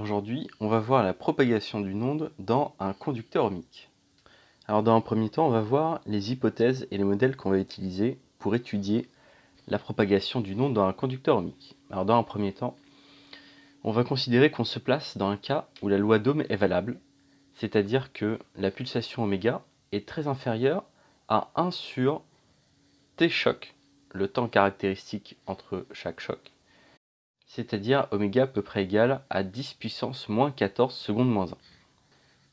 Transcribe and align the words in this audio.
Aujourd'hui, 0.00 0.48
on 0.60 0.68
va 0.68 0.80
voir 0.80 1.02
la 1.02 1.14
propagation 1.14 1.80
d'une 1.80 2.02
onde 2.02 2.32
dans 2.38 2.74
un 2.80 2.92
conducteur 2.92 3.46
ohmique. 3.46 3.90
Alors 4.66 4.82
dans 4.82 4.96
un 4.96 5.00
premier 5.00 5.28
temps, 5.28 5.46
on 5.46 5.50
va 5.50 5.60
voir 5.60 6.00
les 6.06 6.32
hypothèses 6.32 6.88
et 6.90 6.98
les 6.98 7.04
modèles 7.04 7.36
qu'on 7.36 7.50
va 7.50 7.58
utiliser 7.58 8.18
pour 8.38 8.54
étudier 8.54 9.08
la 9.68 9.78
propagation 9.78 10.40
d'une 10.40 10.60
onde 10.60 10.74
dans 10.74 10.86
un 10.86 10.92
conducteur 10.92 11.36
ohmique. 11.36 11.76
Alors 11.90 12.04
dans 12.04 12.18
un 12.18 12.22
premier 12.22 12.52
temps, 12.52 12.76
on 13.82 13.92
va 13.92 14.04
considérer 14.04 14.50
qu'on 14.50 14.64
se 14.64 14.78
place 14.78 15.16
dans 15.16 15.28
un 15.28 15.36
cas 15.36 15.68
où 15.82 15.88
la 15.88 15.98
loi 15.98 16.18
d'Ohm 16.18 16.44
est 16.48 16.56
valable, 16.56 16.98
c'est-à-dire 17.54 18.12
que 18.12 18.38
la 18.56 18.70
pulsation 18.70 19.24
oméga 19.24 19.62
est 19.92 20.08
très 20.08 20.26
inférieure 20.28 20.84
à 21.28 21.50
1 21.56 21.70
sur 21.70 22.22
t 23.16 23.28
choc, 23.28 23.74
le 24.12 24.28
temps 24.28 24.48
caractéristique 24.48 25.36
entre 25.46 25.86
chaque 25.92 26.20
choc, 26.20 26.53
c'est-à-dire 27.46 28.08
oméga 28.10 28.44
à 28.44 28.46
peu 28.46 28.62
près 28.62 28.84
égal 28.84 29.22
à 29.30 29.42
10 29.42 29.74
puissance 29.74 30.28
moins 30.28 30.50
14 30.50 30.94
secondes 30.94 31.30
moins 31.30 31.52
1. 31.52 31.56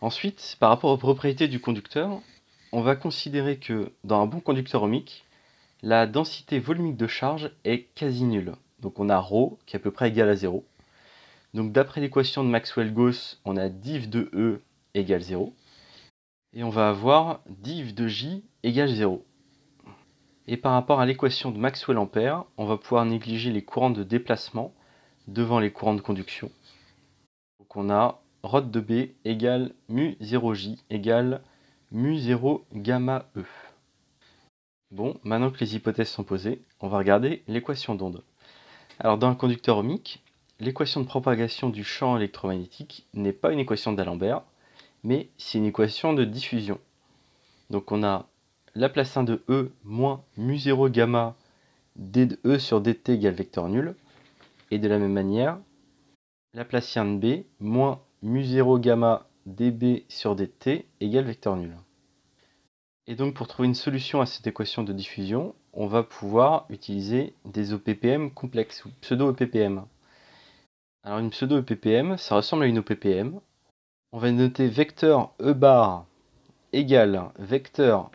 Ensuite, 0.00 0.56
par 0.60 0.70
rapport 0.70 0.90
aux 0.90 0.96
propriétés 0.96 1.48
du 1.48 1.60
conducteur, 1.60 2.20
on 2.72 2.82
va 2.82 2.96
considérer 2.96 3.58
que 3.58 3.92
dans 4.04 4.22
un 4.22 4.26
bon 4.26 4.40
conducteur 4.40 4.82
ohmique, 4.82 5.24
la 5.82 6.06
densité 6.06 6.58
volumique 6.58 6.96
de 6.96 7.06
charge 7.06 7.50
est 7.64 7.84
quasi 7.94 8.24
nulle. 8.24 8.54
Donc 8.80 8.98
on 9.00 9.08
a 9.08 9.18
ρ 9.18 9.56
qui 9.66 9.74
est 9.74 9.80
à 9.80 9.82
peu 9.82 9.90
près 9.90 10.08
égal 10.08 10.28
à 10.28 10.36
0. 10.36 10.64
Donc 11.54 11.72
d'après 11.72 12.00
l'équation 12.00 12.44
de 12.44 12.48
Maxwell-Gauss, 12.48 13.40
on 13.44 13.56
a 13.56 13.68
div 13.68 14.08
de 14.08 14.30
E 14.34 14.60
égale 14.94 15.22
0. 15.22 15.54
Et 16.54 16.62
on 16.62 16.70
va 16.70 16.88
avoir 16.88 17.40
div 17.48 17.94
de 17.94 18.06
J 18.06 18.44
égale 18.62 18.88
0. 18.88 19.24
Et 20.46 20.56
par 20.56 20.72
rapport 20.72 21.00
à 21.00 21.06
l'équation 21.06 21.50
de 21.50 21.58
Maxwell-Ampère, 21.58 22.44
on 22.56 22.66
va 22.66 22.78
pouvoir 22.78 23.04
négliger 23.04 23.50
les 23.50 23.62
courants 23.62 23.90
de 23.90 24.02
déplacement 24.02 24.72
devant 25.28 25.60
les 25.60 25.70
courants 25.70 25.94
de 25.94 26.00
conduction. 26.00 26.50
Donc 27.60 27.76
on 27.76 27.90
a 27.90 28.20
ρ 28.42 28.62
de 28.62 28.80
B 28.80 29.10
égale 29.24 29.72
mu 29.88 30.16
0J 30.20 30.78
égale 30.90 31.42
mu 31.92 32.18
0 32.18 32.64
gamma 32.74 33.26
E. 33.36 33.44
Bon, 34.90 35.18
maintenant 35.22 35.50
que 35.50 35.60
les 35.60 35.76
hypothèses 35.76 36.08
sont 36.08 36.24
posées, 36.24 36.62
on 36.80 36.88
va 36.88 36.98
regarder 36.98 37.42
l'équation 37.46 37.94
d'onde. 37.94 38.22
Alors 38.98 39.18
dans 39.18 39.28
un 39.28 39.34
conducteur 39.34 39.78
ohmique, 39.78 40.24
l'équation 40.60 41.02
de 41.02 41.06
propagation 41.06 41.68
du 41.68 41.84
champ 41.84 42.16
électromagnétique 42.16 43.06
n'est 43.12 43.34
pas 43.34 43.52
une 43.52 43.58
équation 43.58 43.92
d'Alembert, 43.92 44.42
mais 45.04 45.28
c'est 45.36 45.58
une 45.58 45.66
équation 45.66 46.14
de 46.14 46.24
diffusion. 46.24 46.80
Donc 47.70 47.92
on 47.92 48.02
a 48.02 48.26
Laplacien 48.74 49.24
de 49.24 49.42
E 49.48 49.72
moins 49.84 50.22
mu 50.36 50.56
0 50.56 50.88
gamma 50.88 51.34
d 51.96 52.26
de 52.26 52.38
E 52.46 52.58
sur 52.58 52.80
dt 52.80 53.10
égale 53.10 53.34
vecteur 53.34 53.68
nul. 53.68 53.94
Et 54.70 54.78
de 54.78 54.88
la 54.88 54.98
même 54.98 55.12
manière, 55.12 55.58
Laplacien 56.54 57.04
de 57.04 57.18
B 57.18 57.44
moins 57.60 58.00
mu 58.22 58.42
0 58.42 58.78
gamma 58.78 59.28
dB 59.46 60.04
sur 60.08 60.34
dt 60.34 60.86
égale 61.00 61.24
vecteur 61.24 61.56
nul. 61.56 61.74
Et 63.06 63.14
donc 63.14 63.34
pour 63.34 63.48
trouver 63.48 63.68
une 63.68 63.74
solution 63.74 64.20
à 64.20 64.26
cette 64.26 64.46
équation 64.46 64.82
de 64.82 64.92
diffusion, 64.92 65.54
on 65.72 65.86
va 65.86 66.02
pouvoir 66.02 66.66
utiliser 66.68 67.34
des 67.44 67.72
OPPM 67.72 68.30
complexes 68.30 68.84
ou 68.84 68.90
pseudo-EPPM. 69.00 69.84
Alors 71.02 71.18
une 71.18 71.30
pseudo-EPPM, 71.30 72.18
ça 72.18 72.34
ressemble 72.34 72.64
à 72.64 72.66
une 72.66 72.78
OPPM. 72.78 73.40
On 74.12 74.18
va 74.18 74.30
noter 74.32 74.68
vecteur 74.68 75.32
E 75.40 75.52
bar 75.52 76.06
égale 76.72 77.30
vecteur 77.38 78.10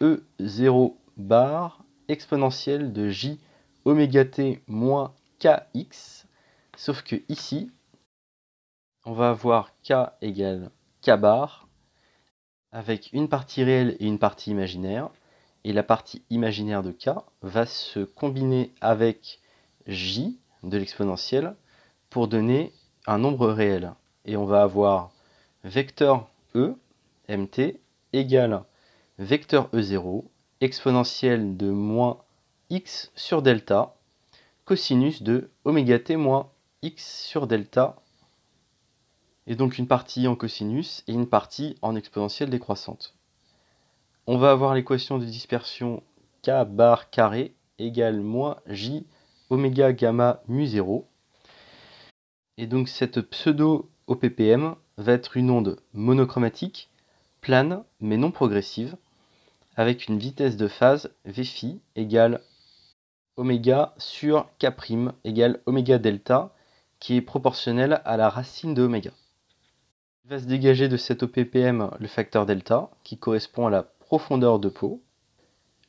E0 0.00 0.94
bar 1.16 1.84
exponentielle 2.08 2.92
de 2.92 3.08
J 3.08 3.40
oméga 3.84 4.24
t 4.24 4.60
moins 4.68 5.12
Kx. 5.42 6.26
Sauf 6.76 7.02
que 7.02 7.16
ici, 7.28 7.72
on 9.04 9.12
va 9.12 9.30
avoir 9.30 9.72
K 9.82 9.94
égale 10.20 10.70
K 11.02 11.16
bar 11.16 11.66
avec 12.70 13.12
une 13.12 13.28
partie 13.28 13.64
réelle 13.64 13.96
et 13.98 14.06
une 14.06 14.20
partie 14.20 14.52
imaginaire. 14.52 15.10
Et 15.64 15.72
la 15.72 15.82
partie 15.82 16.22
imaginaire 16.30 16.82
de 16.82 16.92
K 16.92 17.10
va 17.42 17.66
se 17.66 18.00
combiner 18.00 18.72
avec 18.80 19.40
J 19.86 20.38
de 20.62 20.78
l'exponentielle 20.78 21.56
pour 22.08 22.28
donner 22.28 22.72
un 23.06 23.18
nombre 23.18 23.48
réel. 23.48 23.94
Et 24.24 24.36
on 24.36 24.44
va 24.44 24.62
avoir 24.62 25.10
vecteur 25.64 26.28
E, 26.54 26.76
mt, 27.28 27.80
égale 28.12 28.62
vecteur 29.18 29.68
E0 29.72 30.24
exponentielle 30.60 31.56
de 31.56 31.70
moins 31.70 32.18
x 32.70 33.10
sur 33.16 33.42
delta 33.42 33.96
cosinus 34.64 35.22
de 35.22 35.50
oméga 35.64 35.98
t 35.98 36.16
moins 36.16 36.50
x 36.82 37.24
sur 37.26 37.46
delta 37.46 37.96
et 39.46 39.56
donc 39.56 39.78
une 39.78 39.88
partie 39.88 40.28
en 40.28 40.36
cosinus 40.36 41.02
et 41.08 41.12
une 41.12 41.28
partie 41.28 41.76
en 41.82 41.96
exponentielle 41.96 42.50
décroissante. 42.50 43.14
On 44.26 44.38
va 44.38 44.52
avoir 44.52 44.74
l'équation 44.74 45.18
de 45.18 45.24
dispersion 45.24 46.02
k 46.42 46.64
bar 46.64 47.10
carré 47.10 47.54
égale 47.78 48.20
moins 48.20 48.56
j 48.66 49.04
oméga 49.50 49.92
gamma 49.92 50.42
mu 50.46 50.66
0. 50.66 51.08
Et 52.56 52.66
donc 52.66 52.88
cette 52.88 53.20
pseudo 53.20 53.90
OPPM 54.06 54.76
va 54.96 55.12
être 55.12 55.36
une 55.36 55.50
onde 55.50 55.80
monochromatique, 55.92 56.88
plane 57.40 57.82
mais 58.00 58.16
non 58.16 58.30
progressive, 58.30 58.96
avec 59.74 60.06
une 60.06 60.18
vitesse 60.18 60.56
de 60.56 60.68
phase 60.68 61.10
Vφ 61.24 61.64
égale 61.96 62.42
oméga 63.36 63.94
sur 63.98 64.46
k' 64.58 64.66
égale 65.24 65.60
oméga 65.66 65.98
delta, 65.98 66.54
qui 66.98 67.16
est 67.16 67.22
proportionnelle 67.22 68.00
à 68.04 68.16
la 68.16 68.28
racine 68.28 68.74
de 68.74 68.82
oméga. 68.82 69.10
Il 70.24 70.30
va 70.30 70.38
se 70.38 70.44
dégager 70.44 70.88
de 70.88 70.96
cet 70.96 71.22
OPPM 71.22 71.90
le 71.98 72.06
facteur 72.06 72.46
delta, 72.46 72.90
qui 73.02 73.18
correspond 73.18 73.66
à 73.66 73.70
la 73.70 73.82
profondeur 73.82 74.58
de 74.58 74.68
peau. 74.68 75.02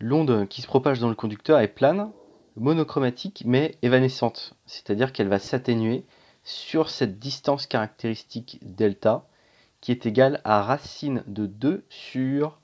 L'onde 0.00 0.48
qui 0.48 0.62
se 0.62 0.66
propage 0.66 0.98
dans 0.98 1.08
le 1.08 1.14
conducteur 1.14 1.60
est 1.60 1.68
plane, 1.68 2.10
monochromatique, 2.56 3.44
mais 3.46 3.76
évanescente, 3.82 4.54
c'est-à-dire 4.66 5.12
qu'elle 5.12 5.28
va 5.28 5.38
s'atténuer 5.38 6.04
sur 6.42 6.90
cette 6.90 7.18
distance 7.18 7.66
caractéristique 7.66 8.58
delta, 8.62 9.26
qui 9.80 9.92
est 9.92 10.06
égale 10.06 10.40
à 10.44 10.62
racine 10.62 11.22
de 11.26 11.46
2 11.46 11.84
sur 11.88 12.58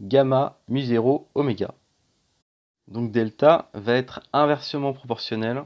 gamma 0.00 0.58
mu 0.68 0.82
0 0.82 1.28
oméga. 1.34 1.74
Donc 2.88 3.10
delta 3.10 3.70
va 3.74 3.94
être 3.94 4.20
inversement 4.32 4.92
proportionnel 4.92 5.64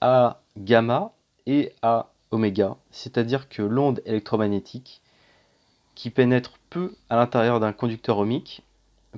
à 0.00 0.40
gamma 0.56 1.12
et 1.46 1.72
à 1.82 2.10
oméga, 2.30 2.76
c'est-à-dire 2.90 3.48
que 3.48 3.62
l'onde 3.62 4.00
électromagnétique 4.04 5.02
qui 5.94 6.10
pénètre 6.10 6.58
peu 6.70 6.94
à 7.08 7.16
l'intérieur 7.16 7.60
d'un 7.60 7.72
conducteur 7.72 8.18
ohmique 8.18 8.62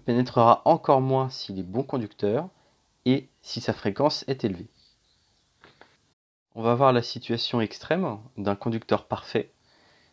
pénétrera 0.05 0.62
encore 0.65 1.01
moins 1.01 1.28
s'il 1.28 1.59
est 1.59 1.65
bon 1.65 1.83
conducteur 1.83 2.49
et 3.05 3.28
si 3.43 3.61
sa 3.61 3.72
fréquence 3.72 4.25
est 4.28 4.45
élevée. 4.45 4.69
On 6.55 6.62
va 6.62 6.75
voir 6.75 6.93
la 6.93 7.03
situation 7.03 7.61
extrême 7.61 8.19
d'un 8.37 8.56
conducteur 8.56 9.06
parfait, 9.06 9.53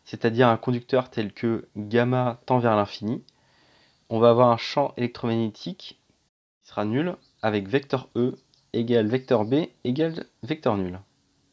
c'est-à-dire 0.06 0.48
un 0.48 0.58
conducteur 0.58 1.10
tel 1.10 1.34
que 1.34 1.68
gamma 1.76 2.40
tend 2.46 2.60
vers 2.60 2.76
l'infini, 2.76 3.24
on 4.10 4.20
va 4.20 4.30
avoir 4.30 4.50
un 4.50 4.58
champ 4.58 4.94
électromagnétique 4.98 5.99
sera 6.70 6.86
nul 6.86 7.16
avec 7.42 7.68
vecteur 7.68 8.10
E 8.16 8.36
égale 8.74 9.08
vecteur 9.08 9.44
B 9.44 9.56
égale 9.84 10.26
vecteur 10.44 10.78
nul. 10.78 11.00